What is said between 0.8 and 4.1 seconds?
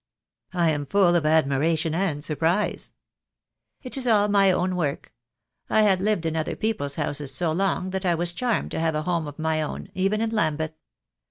full of admiration and surprise!" "It is